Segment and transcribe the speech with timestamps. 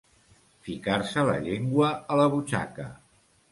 [0.67, 2.91] Ficar-se la llengua a la butxaca.